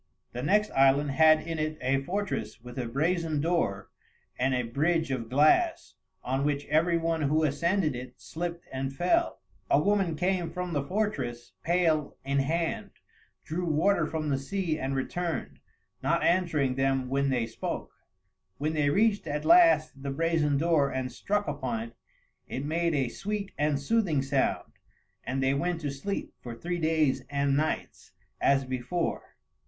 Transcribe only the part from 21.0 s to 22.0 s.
struck upon it,